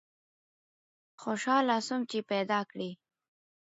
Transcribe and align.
خوشحاله 1.21 1.77
سوم 1.87 2.01
چي 2.09 2.19
پیداکړې 2.31 2.89